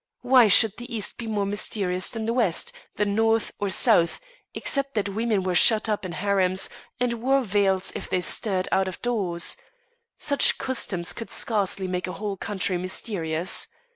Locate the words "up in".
5.87-6.13